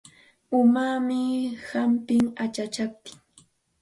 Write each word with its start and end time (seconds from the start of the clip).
Umaami 0.59 1.21
humpin 1.67 2.25
achachaptin. 2.43 3.17